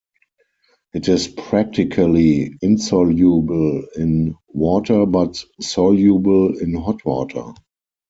[0.95, 7.53] It is practically insoluble in water but soluble in hot water.